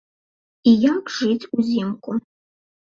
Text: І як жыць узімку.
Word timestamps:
І 0.71 0.73
як 0.95 1.13
жыць 1.19 1.49
узімку. 1.59 2.21